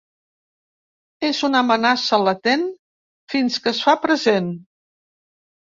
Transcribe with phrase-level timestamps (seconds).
[1.27, 2.65] És una amenaça latent
[3.35, 4.53] fins que es fa present.